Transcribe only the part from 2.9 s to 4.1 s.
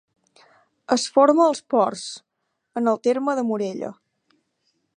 el terme de Morella.